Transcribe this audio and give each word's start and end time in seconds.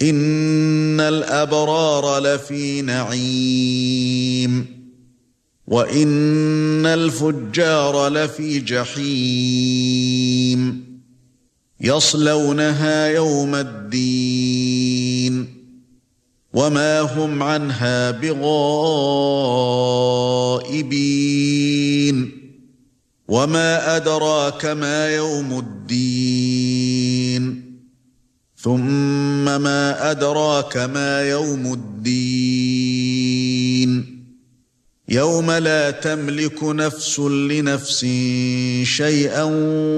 ان 0.01 0.99
الابرار 0.99 2.19
لفي 2.19 2.81
نعيم 2.81 4.66
وان 5.67 6.85
الفجار 6.85 8.07
لفي 8.07 8.59
جحيم 8.59 10.09
يصلونها 11.81 13.08
يوم 13.08 13.55
الدين 13.55 15.19
وما 16.53 17.02
هم 17.02 17.44
عنها 17.44 18.11
بغائبين 18.11 18.49
وما 23.27 23.95
أدراك 23.95 24.66
ما 24.66 25.16
يوم 25.16 25.59
الدين 25.59 27.00
ثم 28.57 29.61
ما 29.61 30.11
أدراك 30.11 30.77
ما 30.77 31.22
يوم 31.30 31.73
الدين 31.73 32.88
يَوْمَ 35.11 35.52
لَا 35.52 35.91
تَمْلِكُ 35.91 36.63
نَفْسٌ 36.63 37.19
لِنَفْسٍ 37.19 37.99
شَيْئًا 38.83 39.43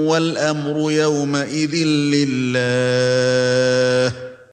وَالْأَمْرُ 0.08 0.92
يَوْمَئِذٍ 0.92 1.74
لِلَّهِ. 2.14 4.31